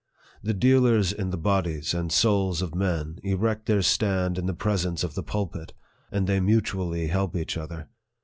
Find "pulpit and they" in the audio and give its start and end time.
5.21-6.39